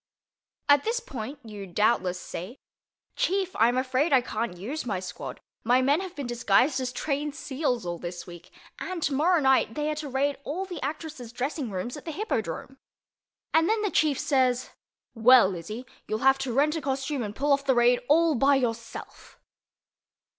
At 0.67 0.83
this 0.83 0.99
point 0.99 1.37
you 1.43 1.67
doubtless 1.67 2.19
say, 2.19 2.57
"Chief, 3.15 3.55
I'm 3.55 3.77
afraid 3.77 4.11
I 4.11 4.21
can't 4.21 4.57
use 4.57 4.83
my 4.83 4.99
squad. 4.99 5.39
My 5.63 5.83
men 5.83 6.01
have 6.01 6.15
been 6.15 6.25
disguised 6.25 6.81
as 6.81 6.91
trained 6.91 7.35
seals 7.35 7.85
all 7.85 7.99
this 7.99 8.25
week, 8.25 8.51
and 8.79 9.03
tomorrow 9.03 9.39
night, 9.39 9.75
they 9.75 9.91
are 9.91 9.95
to 9.97 10.09
raid 10.09 10.37
all 10.43 10.65
the 10.65 10.81
actresses' 10.81 11.31
dressing 11.31 11.69
rooms 11.69 11.97
at 11.97 12.05
the 12.05 12.11
Hippodrome" 12.11 12.79
and 13.53 13.69
then 13.69 13.83
the 13.83 13.91
Chief 13.91 14.17
says, 14.17 14.71
"Well, 15.13 15.53
Izzy, 15.53 15.85
you'll 16.07 16.25
have 16.25 16.39
to 16.39 16.51
rent 16.51 16.75
a 16.75 16.81
costume 16.81 17.21
and 17.21 17.35
pull 17.35 17.53
off 17.53 17.63
the 17.65 17.75
raid 17.75 17.99
all 18.09 18.33
by 18.33 18.55
yourself." 18.55 19.39